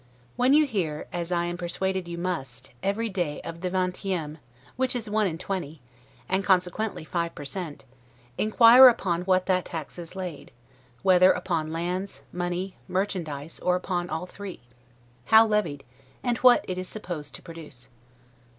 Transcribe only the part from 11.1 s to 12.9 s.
upon lands, money,